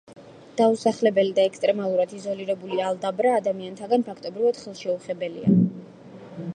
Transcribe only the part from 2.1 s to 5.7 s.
იზოლირებული ალდაბრა ადამიანთაგან ფაქტობრივად ხელშეუხებელია.